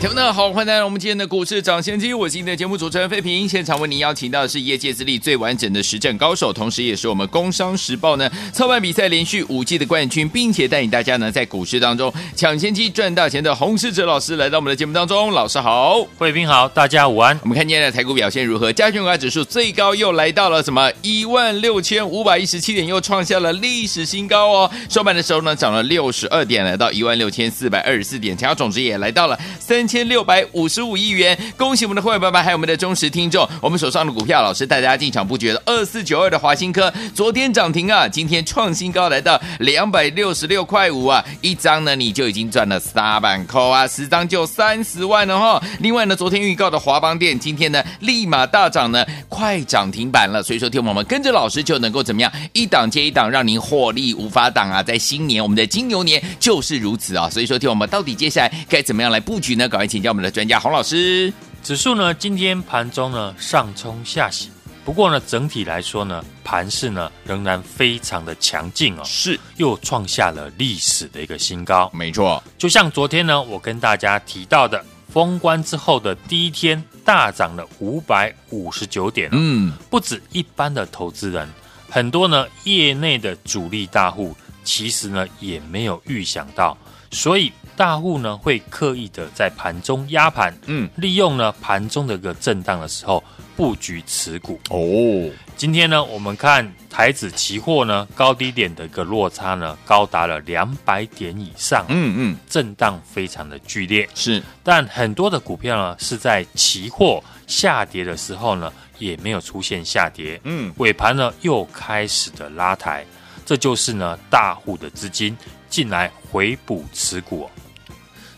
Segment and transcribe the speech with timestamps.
[0.00, 2.14] 听众们好，欢迎来到我们今天的股市涨先机。
[2.14, 15.32] 我是今天的节目主持人费平，现场为您邀请到的是业界资历最完整的实战高手，同时也是我们工商时报呢操盘比赛连续五季的冠军，并且带领大家呢在股市当中抢先机赚大钱的洪世哲老师来到我们的节目当中。
[15.32, 17.36] 老师好，费平好，大家午安。
[17.42, 18.72] 我们看今天的台股表现如何？
[18.72, 24.70] 加权股价指数最高又来到了什么一万六千五百一十七点，又创下了历史新高哦。
[24.88, 29.87] 收盘的时候呢涨了六十二点，来到一万六千四百二十四点，成交总值也来到了三。
[29.88, 33.48] 千六百五十五亿元，恭喜我们的会员爸爸，还有我们的忠实听众。
[33.62, 45.62] 我们手上的股票，老师带大家进场布局的二四九二的华新科，昨天涨停啊，今天创新高，来到两百六十六块五啊，一张呢你就已经赚了三万块啊，十张就三十万了哈。
[45.80, 50.42] 另外呢，昨天预告的华邦电，今天呢立马大涨呢，快涨停板了。
[50.42, 54.82] 所以说，听我们跟着老师就能够怎么样，一档接一档，让您获利无法挡啊。
[54.82, 57.30] 在新年，我们的金牛年就是如此啊。
[57.30, 59.68] 所以说，听我们到底接下来该怎么样来布局呢？
[59.78, 61.32] 来请教我们的专家洪老师。
[61.62, 64.50] 指数呢，今天盘中呢上冲下洗，
[64.84, 71.90] 不过呢，整体来说呢，盘势呢仍然非常的强劲哦，是又创下了历史的一个新高。
[71.92, 81.48] 没错，就像昨天呢，我跟大家提到的，封关之后的第一天大涨了五百五十九点，嗯，不止一般的投资人，
[81.88, 86.76] 很多呢业内的主力大户，其实呢也没有预想到，
[87.10, 87.52] 所以。
[87.78, 93.22] 大户呢会刻意的在盘中压盘，嗯，利用呢盘中的一个震荡的时候
[93.56, 95.32] 布局持股哦。
[95.56, 104.08] 今天呢，我们看台指期货呢高低点的一个落差呢高达了两百点以上，嗯嗯，震荡非常的剧烈。
[104.12, 113.06] 是，但很多的股票呢是在期货下跌的时候呢也没有出现下跌，嗯，尾盘呢又开始的拉抬，
[113.46, 115.36] 这就是呢大户的资金
[115.70, 117.48] 进来回补持股。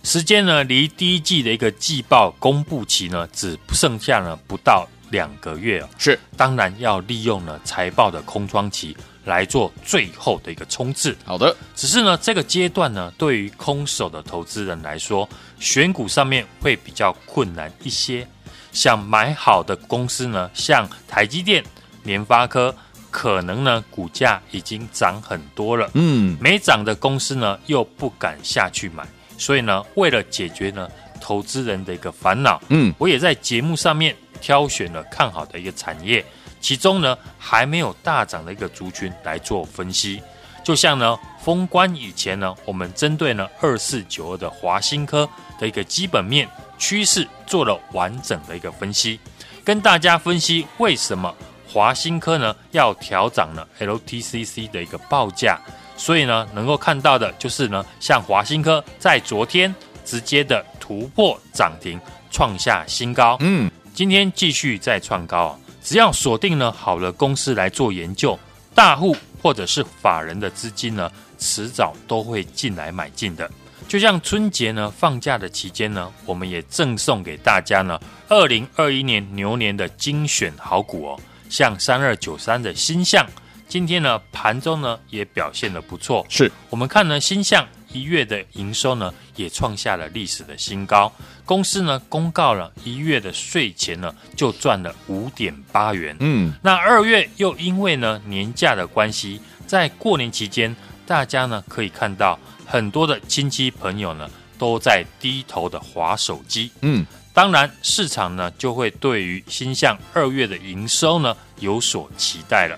[0.03, 5.89] 时间呢，离第一季的一个季报公布期呢，只剩下呢不到两个月哦。
[5.99, 11.17] 是，当然要利用呢财报的空窗期来做最后的一个冲刺。
[11.25, 15.29] 好的，只是呢这个阶段呢，对于空手的投资人来说，
[15.59, 18.27] 选股上面会比较困难一些。
[18.73, 21.63] 想买好的公司呢，像台积电、
[22.05, 22.75] 联发科，
[23.11, 25.91] 可能呢股价已经涨很多了。
[25.93, 29.07] 嗯，没涨的公司呢，又不敢下去买。
[29.41, 30.87] 所以呢，为了解决呢
[31.19, 36.23] 投资人的一个烦恼，嗯，我也在节目上面挑选了看好的一个产业，
[36.61, 40.23] 其中呢还没有大涨的一个族群来做分析。
[40.63, 45.27] 就像呢封关以前呢，我们针对呢二四九二的华新科
[45.59, 46.47] 的一个基本面
[46.77, 49.19] 趋势做了完整的一个分析，
[49.65, 51.35] 跟大家分析为什么
[51.67, 55.59] 华新科呢要调涨了 LTCC 的一个报价。
[56.01, 59.73] 所以呢，能够看到的就是呢，像华新科在昨天
[60.03, 62.01] 直接的突破涨停，
[62.31, 63.37] 创下新高。
[63.41, 65.59] 嗯，今天继续再创高啊！
[65.83, 68.39] 只要锁定了好的公司来做研究，
[68.75, 73.49] 大户或者是法人的资金呢，迟早都会进来买进的。
[73.87, 83.27] 就像春节呢放假的期间呢，我们也赠送给大家呢，二零二一年牛年的精选好股哦，像三二九三的新象。
[83.71, 86.27] 今天呢，盘中呢也表现的不错。
[86.29, 91.11] 是我们看呢，星象一月的营收呢也创下了历史的新高。
[91.45, 96.17] 公司呢公告了一月的税前呢就赚了五点八元。
[96.19, 100.75] 嗯，那二月又因为呢年假的关系，在过年期间，
[101.07, 102.37] 大家呢可以看到
[102.67, 104.29] 很多的亲戚朋友呢
[104.59, 106.73] 都在低头的划手机。
[106.81, 112.77] 嗯，当然市场呢就会对于星象二月的营收呢有所期待了。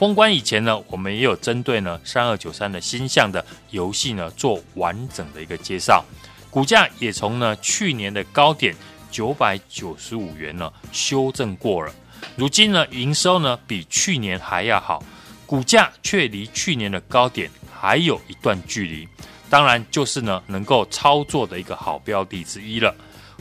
[0.00, 6.02] 封关以前呢，我们也有针对呢三二九三的鈊象的游戏呢做完整的一个介绍，
[6.48, 8.74] 股价也从呢去年的高点
[9.10, 11.92] 九百九十五元呢修正过了，
[12.34, 15.04] 如今呢营收呢比去年还要好，
[15.44, 19.06] 股价却离去年的高点还有一段距离，
[19.50, 22.94] 当然就是呢能够操作的一个好标的之一了。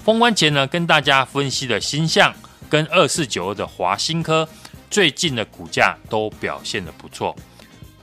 [0.04, 2.34] 封关前呢跟大家分析的鈊象
[2.70, 4.46] 跟二四九二的华新科。
[4.90, 7.36] 最近的股价都表现得不错。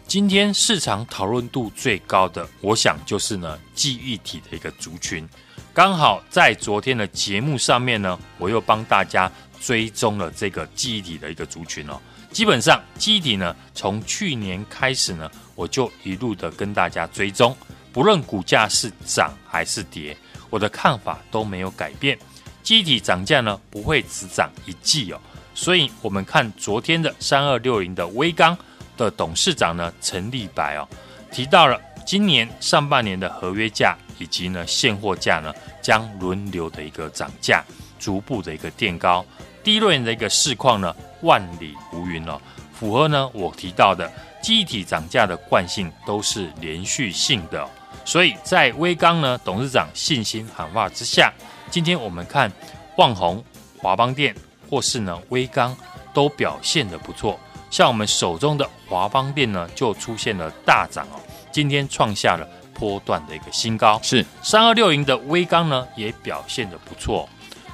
[0.06, 5.28] 今天市场讨论度最高的，我想就是呢记忆体的一个族群。
[5.74, 9.30] 刚好在昨天的节目上面呢，我又帮大家
[9.60, 12.00] 追踪了这个记忆体的一个族群哦。
[12.30, 17.54] 基本上，记忆体呢，从去年开始呢，我就一路的跟大家追踪，
[17.92, 20.16] 不论股价是涨还是跌，
[20.50, 22.16] 我的看法都没有改变。
[22.62, 25.20] 记忆体涨价呢，不会只涨一季哦。
[25.56, 28.56] 所以，我们看昨天的三二六零的威刚
[28.94, 30.86] 的董事长呢，陈立白哦，
[31.32, 37.64] 提到了今年上半年的合约价以及呢现货价呢，将轮流的一个涨价，
[37.98, 39.24] 逐步的一个垫高。
[39.64, 42.38] 第一轮的一个市况呢，万里无云哦，
[42.78, 44.12] 符合呢我提到的
[44.42, 47.68] 记忆体涨价的惯性都是连续性的，哦，
[48.04, 51.32] 所以在威刚呢董事长信心喊话之下，
[51.70, 52.52] 今天我们看
[52.98, 53.42] 旺宏、
[53.78, 54.34] 华邦电。
[54.68, 55.76] 或是呢，微钢
[56.12, 57.38] 都表现得不错，
[57.70, 61.20] 像我们手中的华邦电呢，就出现了大涨哦，
[61.52, 64.00] 今天创下了波段的一个新高。
[64.02, 67.28] 是三二六零的微刚呢，也表现得不错。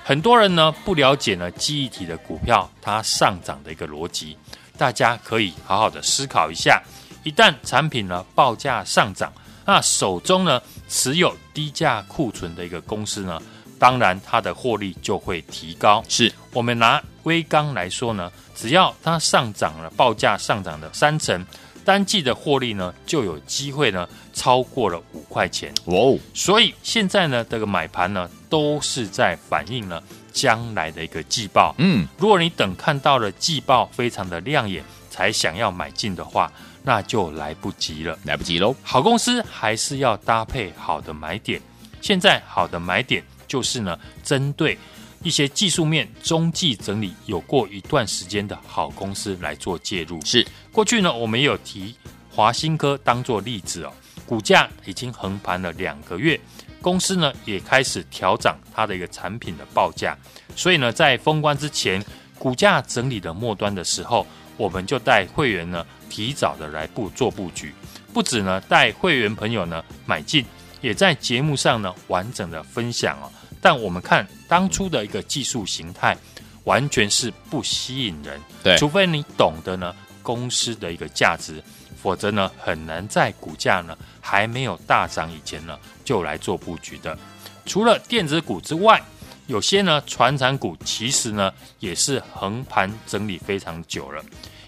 [0.05, 4.37] 很多人呢不了解呢记忆体的股票它上涨的一个逻辑，
[4.77, 6.83] 大家可以好好的思考一下。
[7.23, 9.33] 一旦产品呢报价上涨，
[9.65, 13.41] 那手中呢持有低价库存的一个公司呢，
[13.83, 16.05] 当然，它的获利就会提高。
[16.09, 21.45] 是我们拿微钢来说呢，只要它上涨了，报价上涨了三成，
[21.85, 25.75] 单季的获利呢就有机会呢超过了五块钱。
[25.87, 30.01] 哦，所以现在呢这个买盘呢都是在反映了
[30.33, 31.75] 将来的一个季报。
[31.79, 36.53] 嗯，如果你等看到了季报非常的亮眼才想要买进的话，
[36.85, 38.77] 那就来不及了，来不及喽。
[38.85, 41.61] 好公司还是要搭配好的买点。
[42.01, 43.25] 现在好的买点。
[43.53, 44.79] 就是呢，针对
[45.23, 50.19] 一些技术面中继整理有过一段时间的好公司来做介入。
[50.25, 51.95] 是过去呢，我们也有提
[52.35, 53.93] 华新科当做例子哦，
[54.25, 56.41] 股价已经横盘了两个月，
[56.81, 60.17] 公司呢也开始调整它的一个产品的报价。
[60.57, 62.03] 所以呢，在封关之前，
[62.39, 64.27] 股价整理的末端的时候，
[64.57, 67.75] 我们就带会员呢提早的来布做布局，
[68.15, 70.43] 不止呢带会员朋友呢买进，
[70.81, 73.31] 也在节目上呢完整的分享哦。
[73.63, 76.17] 但我们看当初的一个技术形态，
[76.65, 78.41] 完全是不吸引人。
[78.61, 81.63] 对，除非你懂得呢公司的一个价值，
[82.03, 87.17] 否则呢很难在股价呢还没有大涨以前呢就来做布局的。
[87.65, 89.01] 除了电子股之外，
[89.47, 94.21] 有些呢传产股其实呢也是横盘整理非常久了。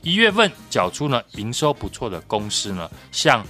[0.03, 3.45] 一月份缴出呢营收不错的公司呢，像。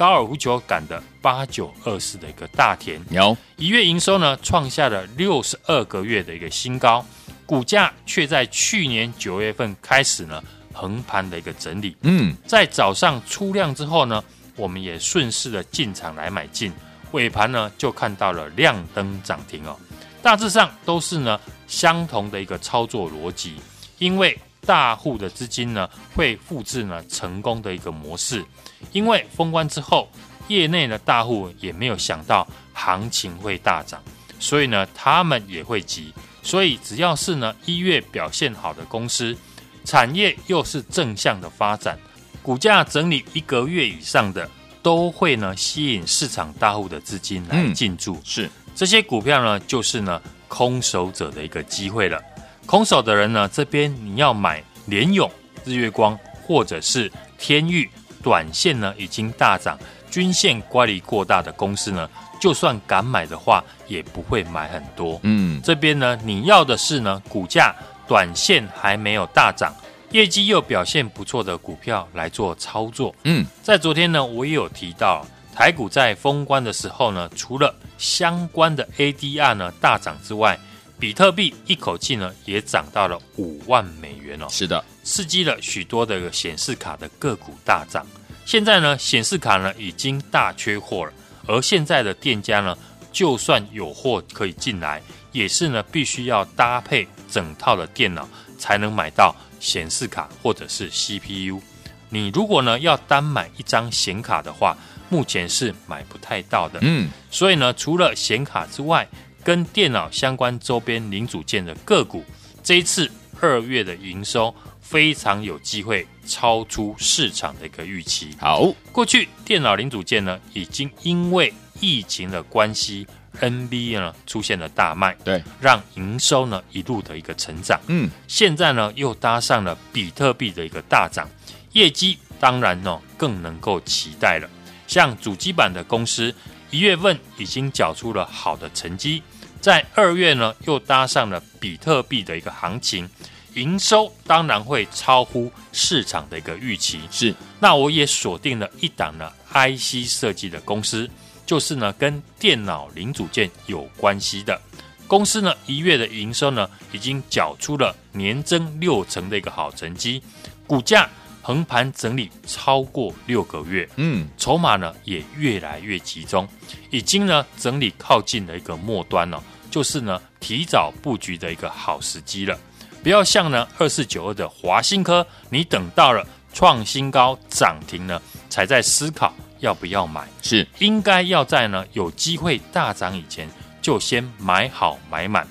[0.00, 7.04] 高尔夫球杆的八九二四的一个大田，有一月营收呢创下了六十二个月的一个新高，
[7.44, 10.42] 股价却在去年九月份开始呢
[10.72, 11.94] 横盘的一个整理。
[12.00, 14.24] 嗯，在早上出量之后呢，
[14.56, 16.72] 我们也顺势的进场来买进，
[17.10, 19.76] 尾盘呢就看到了亮灯涨停哦。
[20.22, 23.56] 大致上都是呢相同的一个操作逻辑，
[23.98, 28.42] 因为大户的资金呢会复制呢成功的一个模式。
[28.92, 30.08] 因为封关之后，
[30.48, 34.02] 业内的大户也没有想到行情会大涨，
[34.38, 36.12] 所以呢，他们也会急。
[36.42, 39.36] 所以只要是呢一月表现好的公司，
[39.84, 41.98] 产业又是正向的发展，
[42.42, 44.50] 股价整理一个月以上的，
[44.82, 48.14] 都会呢吸引市场大户的资金来进驻。
[48.14, 52.20] 嗯、是这些股票呢，就是呢空手者的一个机会了。
[52.66, 55.30] 空手的人呢，这边你要买联勇、
[55.64, 57.88] 日月光或者是天钰。
[58.22, 59.78] 短线呢已经大涨，
[60.10, 62.08] 均线乖离过大的公司呢，
[62.40, 65.18] 就算敢买的话，也不会买很多。
[65.22, 67.74] 嗯，这边呢，你要的是呢，股价
[68.06, 69.74] 短线还没有大涨，
[70.10, 73.14] 业绩又表现不错的股票来做操作。
[73.24, 80.58] 嗯，在昨天呢，我也有提到，台股在封关的时候呢，除了相关的 ADR 呢大涨之外，
[80.98, 84.46] 比特币一口气呢也涨到了五万美元哦。
[84.50, 84.84] 是的。
[85.10, 88.06] 刺激了许多的显示卡的个股大涨。
[88.44, 91.12] 现在呢，显示卡呢已经大缺货了。
[91.48, 92.78] 而现在的店家呢，
[93.10, 95.02] 就算有货可以进来，
[95.32, 101.60] 也是呢必须要搭配整套的电脑才能买到显示卡或者是 CPU。
[102.08, 106.78] 你如果呢要单买一张显卡的话，目前是买不太到的。
[106.82, 109.08] 嗯，所以呢，除了显卡之外，
[109.42, 112.24] 跟电脑相关周边零组件的个股，
[112.62, 114.54] 这一次二月的营收。
[114.90, 118.30] 非常有机会超出市场的一个预期。
[118.40, 123.06] 好，过去电脑零组件呢，已经因为疫情的关系
[123.40, 127.80] ，NB 呢出现了大卖，对，让营收呢一路的一个成长。
[127.86, 131.28] 嗯，现在呢又搭上了比特币的一个大涨，
[131.70, 134.50] 业绩当然呢更能够期待了。
[134.88, 136.34] 像主机板的公司，
[136.72, 139.22] 一月份已经缴出了好的成绩，
[139.60, 143.08] 在二月呢又搭上了比特币的一个行情。
[143.54, 147.00] 营收当然会超乎市场的一个预期。
[147.10, 151.08] 是，那我也锁定了一档呢 IC 设计的公司，
[151.44, 154.60] 就是呢跟电脑零组件有关系的
[155.06, 160.22] 公司呢，一月的营收呢已经缴出了年增六成的一个好成绩，
[160.66, 161.10] 股价
[161.42, 166.48] 横盘整理超过六个月，嗯，筹码呢也越来越集中，
[166.90, 172.56] 已经呢整理靠近了一个末端了，就是呢提早布局的一个好时机了。
[173.02, 180.28] 不要像呢二四九二的华新科，你等到了创新高涨停呢，才在思考要不要买。
[180.42, 183.48] 是应该要在呢有机会大涨以前
[183.80, 185.46] 就先买好买满。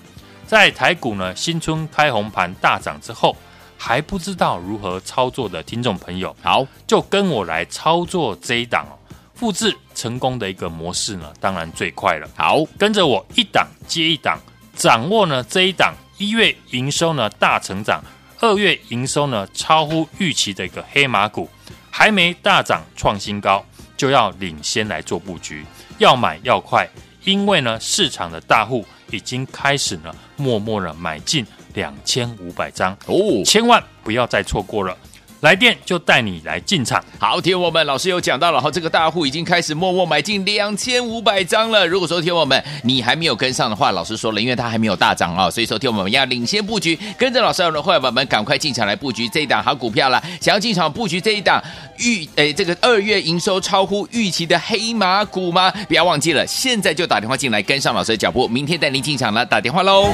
[0.45, 3.35] 在台股呢新春开红盘大涨之后，
[3.77, 8.93] 还不知道如何操作的听众朋友，好，就跟我来操作这一档哦，
[9.33, 12.29] 复制成功的一个模式呢，当然最快了。
[12.35, 14.39] 好，跟着我一档接一档，
[14.75, 15.93] 掌握呢这一档。
[16.19, 18.03] 一月营收呢大成长，
[18.41, 21.49] 二月营收呢超乎预期的一个黑马股，
[21.89, 25.65] 还没大涨创新高，就要领先来做布局，
[25.97, 26.85] 要买要快，
[27.23, 34.97] 因为呢市场的大户已经开始呢默默的买进两千五百张哦，千万不要再错过了。
[35.41, 37.01] 来电就带你来进场。
[37.17, 41.87] 好，听我们老师有讲到了哈，这个大户已经开始默默买进两千五百张了。
[41.87, 50.21] 如果说听我们你还没有跟上的话，老师说了，因为它还没有大涨啊，所以说听我们要领先布局，跟着老师的会员们赶快进场来布局这一档好股票了。
[50.41, 51.63] 想要进场布局这一档
[51.97, 55.71] 预诶这个二月营收超乎预期的黑马股吗？
[55.87, 60.09] 不要忘记了，现在就打电话进来跟上老师的脚步，明天带您进场了，打电话喽。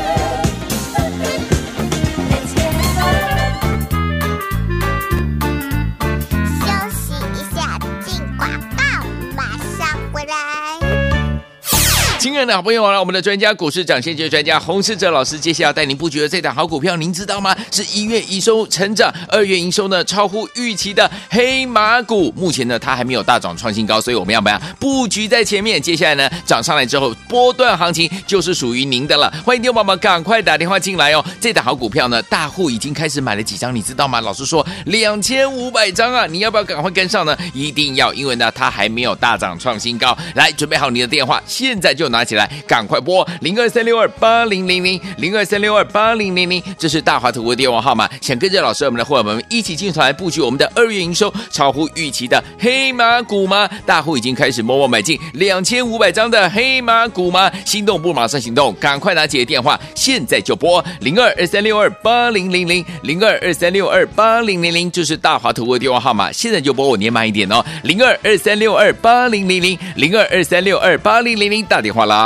[12.36, 17.56] 亲爱的好朋友啊，我们的专家股市长先机专家洪世哲老师，接下来要带您布局的这档好股票，您知道吗？
[17.72, 22.34] 是一月营收成长，二月营收呢超乎预期的黑马股。
[22.36, 25.82] 目前呢，它还没有大涨创新高，所以我们要不要布局在前面？
[25.82, 29.34] 接下来呢，涨上来之后，波段行情就是属于您的了。
[29.46, 31.24] 欢迎听众宝宝赶快打电话进来哦！
[31.40, 34.20] 这档好股票呢，大户已经开始买了几张，你知道吗？
[34.20, 37.38] 老师说两千五百张啊，你要不要赶快跟上呢？
[37.54, 40.18] 一定要，因为呢，它还没有大涨创新高。
[40.34, 42.26] 来，准备好你的电话，现在就拿。
[42.26, 48.10] 起来，赶快拨零二三六二八零零零零二三六二八零零零，这是大华图的电话号码。
[48.22, 53.70] 想跟着老师我们的伙伴们一起进团来布局我们的二月营收超乎预期的黑马股吗？
[53.86, 57.52] 大户已经开始默默买进两千五百张的黑马股吗？
[57.66, 66.32] 心动不马上行动，赶快拿起电话，现在就拨零二二三六二八零零零零二二三六二八零零零，这是大华图的电话号码。
[66.32, 72.25] 现在就拨我年慢一点哦，零二二三六二八零零零零二二三六二八零零零，打电话啦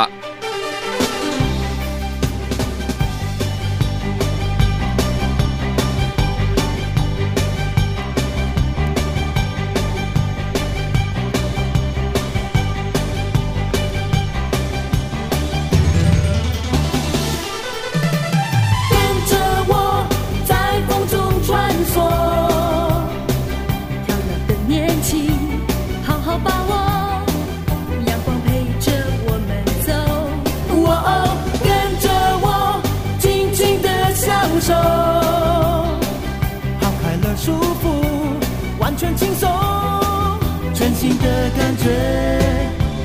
[41.22, 41.84] 的感觉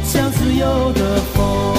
[0.03, 1.75] 像自由的风。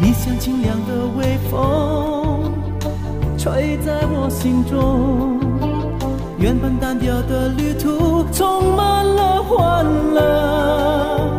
[0.00, 2.52] 你像清凉的微风
[3.36, 5.40] 吹在我心中
[6.38, 11.37] 原本单调的旅途充满了欢乐。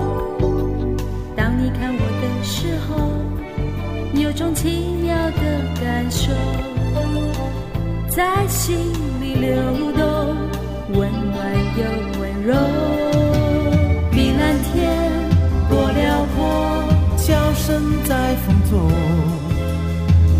[8.19, 8.75] 在心
[9.21, 9.55] 里流
[9.93, 10.03] 动，
[10.93, 11.39] 温暖
[11.77, 11.83] 又
[12.19, 12.53] 温柔。
[14.11, 14.75] 碧蓝天
[15.69, 16.83] 多辽阔，
[17.15, 18.91] 笑声在风中，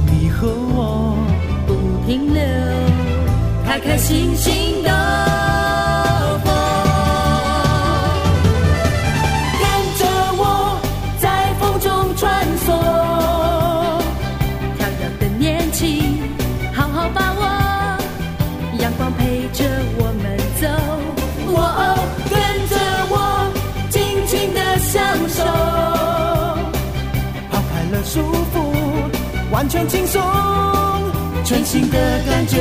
[0.08, 1.16] 你和我
[1.66, 1.74] 不。
[2.06, 2.42] 停留，
[3.66, 5.69] 开开心心的。
[29.70, 30.20] 全轻松，
[31.46, 32.58] 全新的感觉，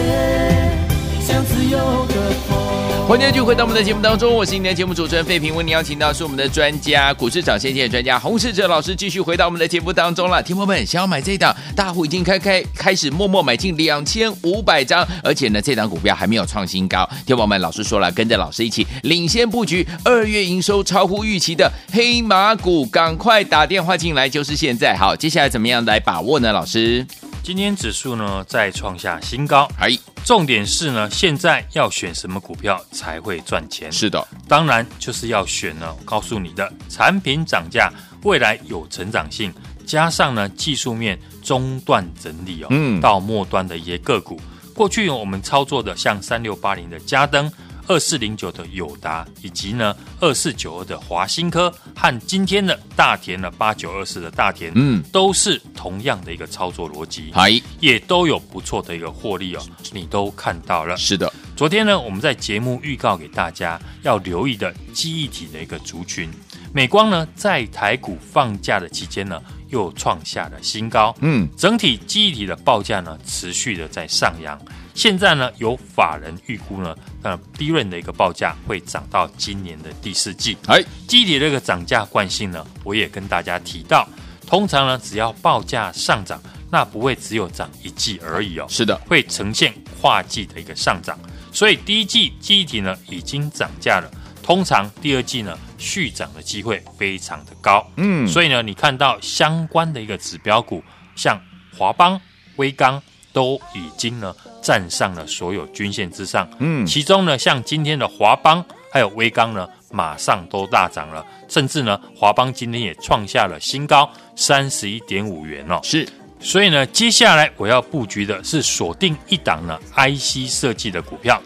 [1.23, 2.15] 像自由的
[2.47, 2.67] 风。
[3.09, 10.43] 欢迎继续回到我们的节目当中，我是今天的节目主持人费平，为您邀请到是我们的专家股市涨先见的专家洪世哲老师，继续回到我们的节目当中了。
[10.43, 17.09] 听众们想要买这档，大户已经开开开始默默买进两千五百张，而且呢，这档股票还没有创新高。
[17.25, 24.95] 听众们，老师说了，跟着老师一起领先布局，二月营收超乎预期的黑马股，赶快打电话进来，就是现在。
[24.95, 26.53] 好，接下来怎么样来把握呢？
[26.53, 27.07] 老师？
[27.43, 29.88] 今天指数呢再创下新高，哎，
[30.28, 33.90] 重点是呢，现在要选什么股票才会赚钱？
[33.90, 37.90] 是的，当然就是要选呢，我告诉你的产品涨价，
[38.25, 39.50] 未来有成长性，
[39.87, 44.38] 加上呢技术面中段整理哦，嗯，到末端的一些个股，
[44.75, 47.50] 过去我们操作的像三六八零的嘉登。
[47.88, 60.97] 二四零九的友达，以及呢二四九二的华新科和今天的大田呢八九二四的大田，嗯，都是同样的一个操作逻辑，嗨，也都有不错的一个获利哦，你都看到了。
[60.97, 66.30] 是的，昨天呢我们在节目预告给大家要留意的记忆体的一个族群，
[66.75, 74.58] 美光呢在台股放假的期间呢又创下了新高，嗯，整体记忆体的报价呢持续的在上扬。
[74.94, 80.56] 现在呢，有法人预估呢，呃，DRAM 的一个报价会涨到今年的第四季。
[80.66, 84.08] 哎，记忆体这个涨价惯性呢，我也跟大家提到，
[84.44, 88.66] 通常呢，只要报价上涨，那不会只有涨一季而已哦。
[88.68, 91.16] 是的，会呈现跨季的一个上涨。
[91.52, 94.10] 所以第一季记忆体呢已经涨价了，
[94.49, 97.87] 通常第二季呢续涨的机会非常的高。
[97.97, 100.83] 嗯，所以呢，你看到相关的一个指标股，
[101.14, 101.38] 像
[101.76, 102.19] 华邦、
[102.57, 103.02] 威刚。
[103.31, 116.09] 都已经呢站上了所有均线之上，嗯，其中呢像今天的华邦还有威刚呢，马上都大涨了，甚至呢华邦今天也创下了新高三十一点五元哦，是，
[116.40, 121.40] 所以呢接下来我要布局的是锁定一档呢 IC 设计的股票，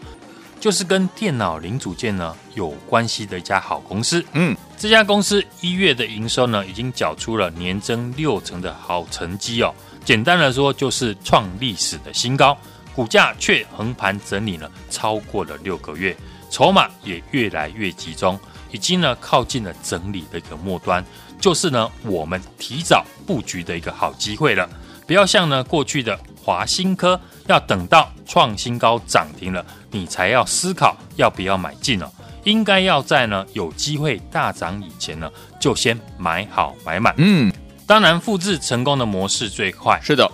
[0.63, 9.75] 就是跟电脑零组件呢有关系的一家好公司，嗯，这家公司一月的营收呢已经缴出了年增六成的好成绩哦。
[10.05, 12.57] 简单来说，就是创历史的新高，
[12.95, 16.15] 股价却横盘整理了超过了六个月，
[16.49, 18.39] 筹码也越来越集中，
[18.71, 21.03] 已经呢靠近了整理的一个末端，
[21.41, 24.69] 就是呢我们提早布局的一个好机会了。
[25.05, 32.09] 不要像呢过去的华新科，要等到创新高涨停了，你才要思考要不要买进哦。
[32.43, 37.13] 应该要在呢有机会大涨以前呢，就先买好买满。
[37.17, 37.51] 嗯。
[37.85, 39.99] 当然，复制成功的模式最快。
[40.01, 40.29] 是的，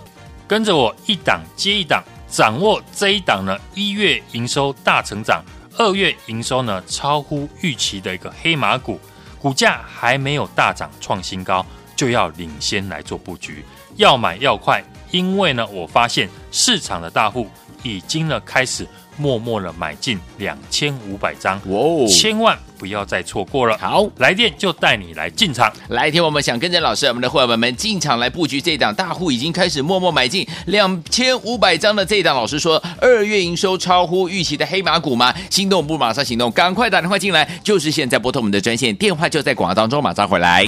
[0.46, 5.44] 跟着我一档接一档，掌握这一档呢，一月营收大成长，
[5.76, 9.00] 二月营收呢超乎预期的一个黑马股，
[9.40, 13.64] 股价还没有大涨创新高，就要领先来做布局，
[14.00, 17.46] 要买要快，因为呢，我发现市场的大户
[17.82, 18.88] 已经呢开始。
[19.16, 23.76] 默默的买进两千五百张，哦，千万不要再错过了。
[23.76, 25.70] 好，来电就带你来进场。
[25.88, 32.34] 来听我们想跟着老师，我们的伙伴们进场来布局这档，大户已经开始默默买进两千五百张的这档。
[32.34, 35.34] 老师说，二月营收超乎预期的黑马股吗？
[35.50, 40.66] 心动不马上行动，赶快打电话进来，就是现在拨通我们的专线，电话就在广告当中，马上回来。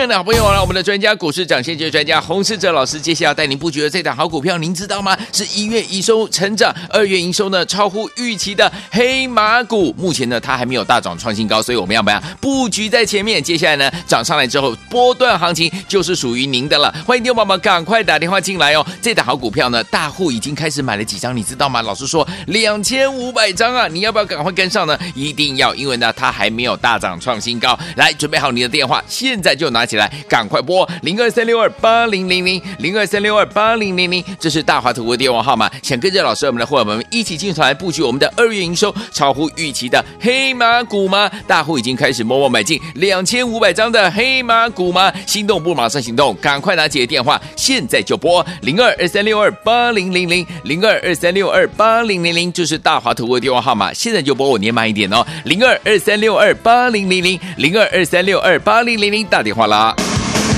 [0.00, 5.14] 亲爱的好朋友，来我们的专家股市长先机专家洪世哲老师，接下来带您布局的这档好股票，您知道吗？
[5.30, 9.94] 是一月营收成长，二月营收呢超乎预期的黑马股。
[9.98, 13.42] 目前呢，它还没有大涨创新高，所以我们要不要布局在前面？
[13.42, 16.90] 接下来呢，涨上来之后，波段行情就是属于您的了。
[17.06, 18.86] 欢迎听众宝宝赶快打电话进来哦！
[19.02, 21.82] 这档好股票呢，大户已经开始买了几张，你知道吗？
[21.82, 24.98] 老师说两千五百张啊，你要不要赶快跟上呢？
[25.14, 27.78] 一定要，因为呢，它还没有大涨创新高。
[27.96, 29.86] 来，准备好你的电话，现在就拿。
[29.90, 35.68] 起来，赶快拨零二三六二八零零零零二三六二八零零零，这是大华图的电话号码。
[35.82, 41.28] 想跟着老师，我们的伙伴们一起进场来布局我们的二月营收超乎预期的黑马股吗？
[41.48, 45.12] 大户已经开始默默买进两千五百张的黑马股吗？
[45.26, 53.92] 心动不马上行动，赶快拿起电话，现在就拨零二二三六二八零零零零二二三六二八零零零，这是大华图的电话号码。
[53.92, 59.79] 现在就拨，我念慢一点哦，零二二三六二八零零零零二二三六二八零零零，打电话啦。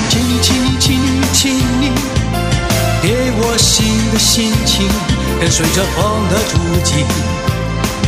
[0.09, 1.93] 请你，请你，请你，请你，
[3.01, 4.89] 给我新的心情，
[5.41, 7.05] 跟随着风的足迹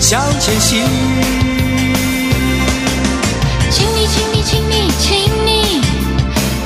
[0.00, 0.82] 向前行。
[3.70, 5.80] 请你，请你，请你，请你，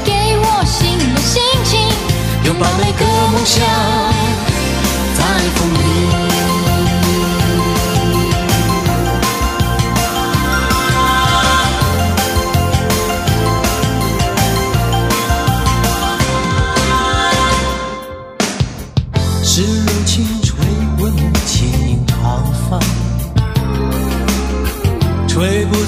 [0.02, 1.78] 给我新的心情，
[2.44, 3.62] 拥抱每个梦想，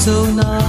[0.00, 0.59] 走那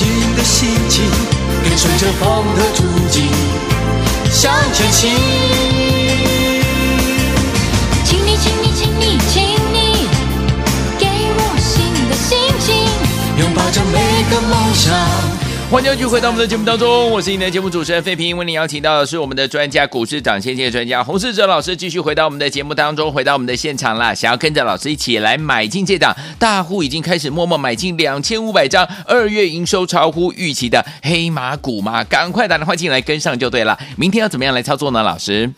[0.00, 1.04] 新的心情，
[1.62, 3.28] 跟随着风的足迹
[4.30, 5.69] 向前行。
[15.70, 18.36] 欢迎继续回到我们的节目当中，我是你的节目主持人费平。
[18.36, 24.12] 为您邀请到的是我们的专家股市涨先机专家洪世哲老师，继续回到我们的节目当中，回到我们的现场啦。
[24.12, 32.02] 想要跟着老师一起来买进这档大户已经开始默默买进两千五百张，二月营收超乎预期的黑马股吗？
[32.02, 33.78] 赶快打电话进来跟上就对了。
[33.96, 35.04] 明天要怎么样来操作呢？
[35.04, 35.52] 老师，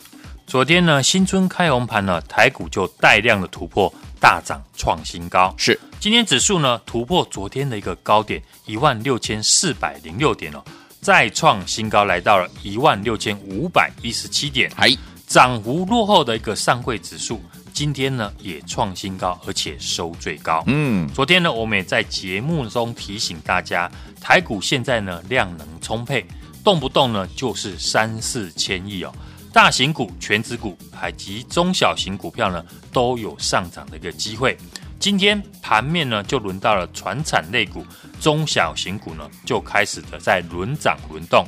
[0.45, 3.91] 昨天呢，新春开红盘呢，台股就带量的突破。
[4.23, 5.77] 大涨创新高，是。
[5.99, 10.63] 今天指数呢突破昨天的一个高点一万六千四百零六点哦，
[11.01, 14.89] 再创新高来到了一万六千五百一十七点，还
[15.27, 17.41] 涨幅落后的一个上柜指数
[17.73, 20.63] 今天呢也创新高，而且收最高。
[20.67, 26.25] 嗯，昨天呢我们也在节目中提醒大家，台股现在呢量能充沛，
[26.63, 29.13] 动不动呢就是三四千亿哦。
[29.53, 30.75] 大型股、全指股，
[31.07, 34.57] 以及中小型股票呢，都有上涨的一个机会。
[34.99, 37.85] 今天盘面呢，就轮到了船产类股、
[38.19, 41.45] 中小型股呢，就开始的在轮涨轮动。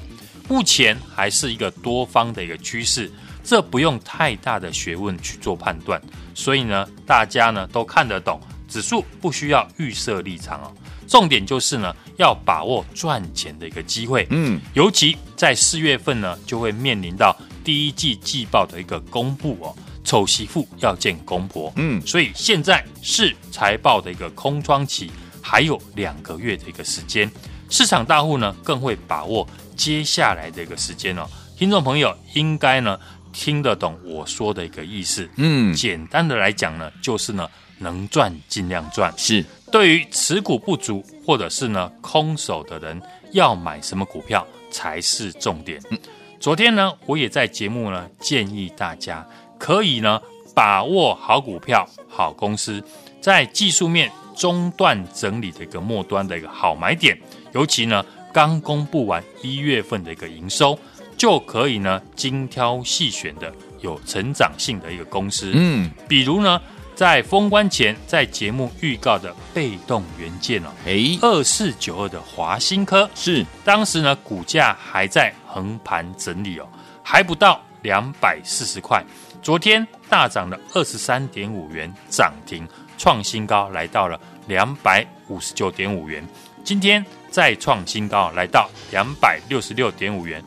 [0.48, 3.12] 目前还是一个多方的一个趋势，
[3.44, 6.00] 这不用太大的学问去做判断。
[6.36, 10.72] 所以呢，大家呢都看得懂，指数不需要预设立场哦。
[11.08, 14.28] 重点就是呢，要把握赚钱的一个机会。
[14.30, 17.36] 嗯，尤其在四月份呢，就会面临到。
[17.64, 25.10] 第一季季报的一个公布哦，丑媳妇要见公婆，嗯，所以现在是财报的一个空窗期，
[25.42, 27.28] 还有两个月的一个时间，
[27.72, 31.28] 市场大户呢更会把握接下来的一个时间哦。
[31.58, 33.00] 听众朋友应该呢
[33.34, 39.44] 听得懂我说的一个意思，嗯，简单的来讲呢，就是呢能赚尽量赚，是
[39.76, 43.02] 对于持股不足或者是呢空手的人，
[43.34, 45.82] 要买什么股票才是重点。
[45.90, 46.00] 嗯
[46.40, 49.28] 昨天呢，我也在节目呢建议大家
[49.60, 50.22] 可以呢
[50.54, 52.82] 把握好股票、好公司，
[53.20, 57.20] 在技术面中段整理的一个末端的一个好买点，
[57.52, 60.80] 尤其呢刚公布完一月份的一个营收，
[61.18, 66.62] 就可以呢精挑细选的有成长性的一个公司，嗯，比如呢。
[66.96, 73.10] 在封关前，在节目预告的被动元件哦，哎，二四九二的华新科。
[73.14, 73.46] 是。
[73.66, 76.68] 当时呢股价还在横盘整理哦，
[77.04, 79.04] 还不到两百四十块，
[79.42, 82.66] 昨天大涨了二十三点五元，涨停
[82.98, 86.26] 创新高，来到了两百五十九点五元，
[86.64, 90.42] 今天再创新高，来到两百六十六点五元，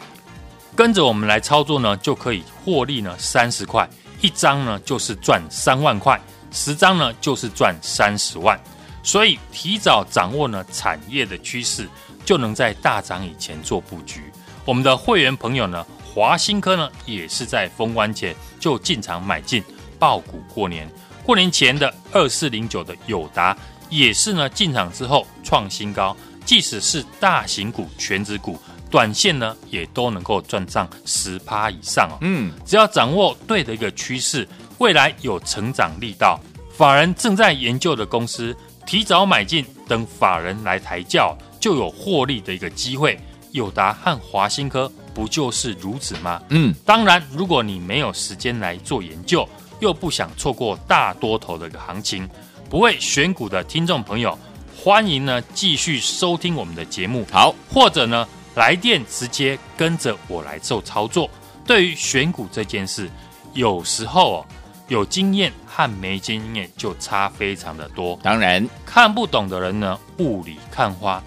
[0.74, 3.86] 跟着我们来操作呢，就可以获利呢三十块
[4.22, 6.18] 一张呢，就是赚三万块。
[6.50, 8.58] 十张呢，就是赚三十万，
[9.02, 11.88] 所以提早掌握呢产业的趋势，
[12.24, 14.22] 就能在大涨以前做布局。
[14.64, 19.62] 我们的会员朋友呢，华新科呢，也是在封关前就进场买进
[19.98, 20.90] 爆股过年。
[21.22, 23.56] 过年前的二四零九的友达，
[23.90, 26.16] 也是呢进场之后创新高。
[26.44, 28.58] 即使是大型股、全指股，
[28.90, 32.16] 短线呢也都能够赚上十趴以上哦。
[32.22, 34.48] 嗯，只要掌握对的一个趋势。
[34.78, 36.38] 未来有成长力道，
[36.72, 43.18] 法人正在研究的公司，提早买进，等法人来抬轿，就有获利的一个机会。
[43.50, 46.40] 友达和华新科不就是如此吗？
[46.50, 49.48] 嗯，当然，如果你没有时间来做研究，
[49.80, 52.28] 又不想错过大多头的一个行情，
[52.70, 54.38] 不会选股的听众朋友，
[54.76, 57.26] 欢迎呢继续收听我们的节目。
[57.32, 61.28] 好，或者呢来电直接跟着我来做操作。
[61.66, 63.10] 对于选股这件事，
[63.54, 64.46] 有时候哦。
[64.88, 68.18] 有经验和没经验就差非常的多。
[68.22, 71.22] 当然，看不懂的人呢，雾里看花。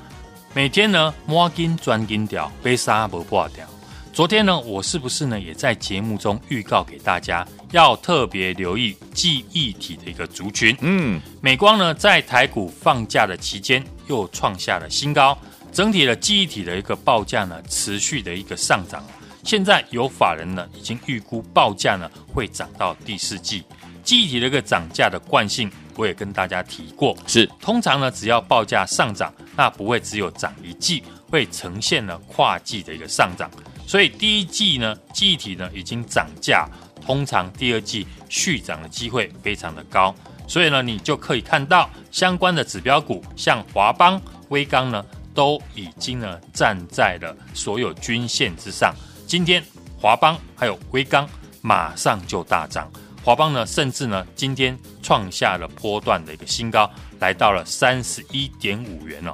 [0.53, 3.65] 每天呢，摸金钻金条，被杀不挂掉。
[4.11, 10.75] 昨天呢，我是不是呢，也在节目中预告给大家，要特别留意记忆体的一个族群。
[10.81, 15.37] 嗯，美光呢，在台股放假的期间又创下了新高，
[15.71, 19.01] 整体的记忆体的一个报价呢，持续的一个上涨。
[19.43, 23.63] 现在有法人呢，已经预估报价呢会涨到第四季。
[24.03, 33.49] 记忆体的一个涨价的惯性，我也跟大家提过，是通常呢，只要报价上涨，那不会只有涨一季，会呈现呢跨季的一个上涨。
[33.85, 36.67] 所以第一季呢，记忆体呢已经涨价。
[37.03, 40.13] 通常第二季续涨的机会非常的高，
[40.47, 48.93] 所以呢，你就可以看到相关的指标股，像华邦、威刚呢，都已经呢站在了所有均线之上。
[49.31, 49.63] 今天
[49.97, 51.25] 华邦还有威刚
[51.61, 52.91] 马上就大涨，
[53.23, 56.91] 华邦呢甚至呢今天创下了波段的一个新高，
[57.21, 59.31] 来到了三十一点五元哦。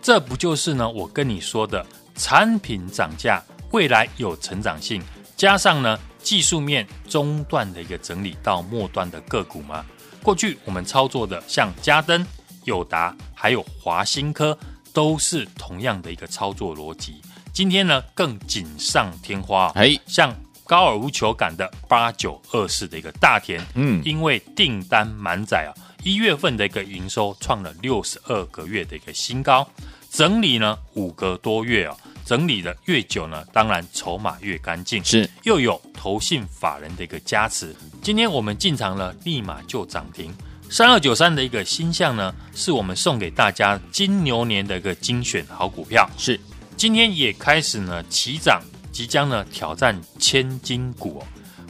[0.00, 3.42] 这不就是呢我跟你说的产品涨价，
[3.72, 5.02] 未来有成长性，
[5.36, 5.98] 加上呢。
[6.22, 9.84] 技术面中段的一个整理到末端的个股吗？
[10.22, 12.24] 过去我们操作的像嘉登、
[12.62, 14.56] 友达还有华新科，
[14.92, 17.20] 都是同样的一个操作逻辑。
[17.54, 25.70] 今天呢更锦上添花，哎，像高尔夫球杆的八九二四的一个大田，嗯，因为订单满载啊，
[26.02, 29.64] 一月份的一个营收创了六十二个月的一个新高，
[30.10, 31.96] 整理呢五个多月啊。
[32.24, 37.76] 整理的越久呢，当然筹码越干净，是又有投信法人的一个加持。
[38.02, 40.34] 今天我们进场了，立马就涨停。
[40.70, 46.08] 三二九三的一个新项呢，是我们送给大家金牛年的一个精选好股票。
[46.16, 46.40] 是
[46.76, 48.60] 今天也开始呢起涨，
[48.92, 51.26] 即将呢挑战千金股哦。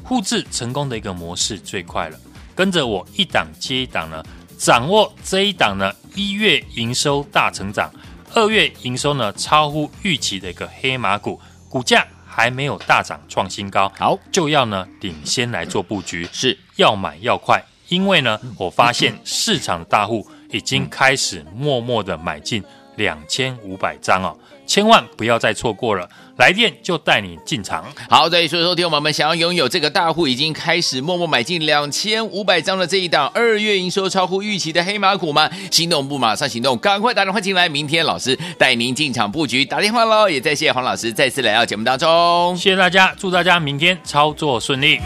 [0.07, 2.19] 复制成功的一个模式最快了，
[2.55, 4.23] 跟着我一档接一档呢，
[4.59, 7.91] 掌握这一档呢一月营收大成长。
[8.35, 22.63] 二月营收呢超乎预期的一个黑马股，股价还没有大涨创新高，好就要呢领先来做布局，是要买要快，因为呢我发现 市场的大户已经开始默默的买进
[22.97, 24.37] 两千五百张哦。
[24.67, 27.85] 千万不要再错过了，来电就带你进场。
[28.09, 35.51] 好，再说说，听我们想要拥有这个大户已经开始默默买进两千五百张的这一档二月营收超乎预期的黑马股吗？
[35.71, 39.67] 心动不马上行动，赶快打电话进来，明天老师带您进场布局。
[39.67, 44.99] 打电话喽，也再谢谢黄老师再次来到节目当中，谢谢大家，祝大家明天操作顺利。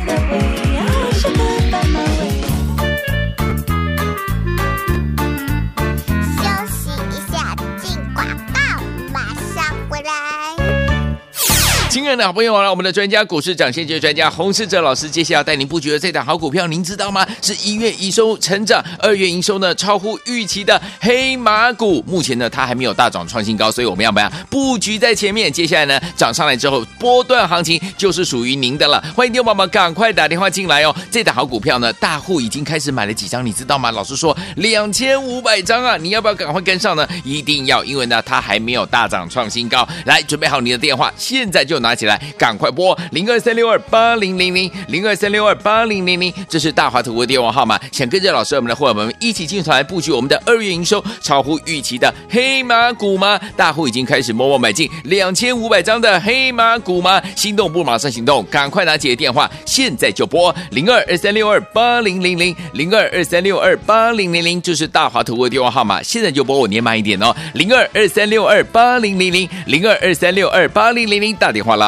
[12.08, 17.26] 亲爱的好朋友，来我们的专家股市长先机专家洪世哲老师，接下来要带您布局的这档好股票，您知道吗？
[17.42, 22.02] 是一月营收成长，二月营收呢超乎预期的黑马股。
[22.06, 25.52] 目前呢，它还没有大涨创新高，所以我们要不要布局在前面？
[25.52, 28.98] 接下来呢，涨上来之后，波段行情就是属于您的了。
[29.14, 30.96] 欢迎听众宝宝赶快打电话进来哦！
[31.10, 31.60] 这档好股。
[31.60, 33.90] 票呢，大户已经开始买了几张，你知道吗？
[33.90, 37.06] 老师说两千五百张啊，你要不要赶快跟上呢？
[37.22, 39.86] 一定要，因为呢，它还没有大涨创新高。
[40.06, 41.97] 来，准备好你的电话，现在就拿。
[41.98, 47.78] 起来，赶快拨零二三六二八零零零零二三六二八零零零，这是大华图的电话号码。
[47.90, 53.38] 想跟着老师我们的伙伴们一起进团布局我们的二月营收超乎预期的黑马股吗？
[53.56, 57.20] 大户已经开始默默买进两千五百张的黑马股吗？
[57.34, 66.02] 心动不马上行动，赶快拿起电话，现在就拨零二二三六二八零零零零二二三六二八零零零，这是大华图的电话号码。
[66.02, 71.87] 现在就拨，我念慢一点哦，零二二三六二八零零零零二二三六二八零零零，打电话啦。